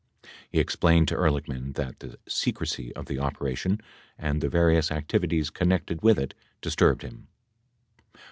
[0.49, 3.81] He explained to Ehrlichman that the secrecy of the operation
[4.17, 7.27] and the various activities connected with it disturbed him.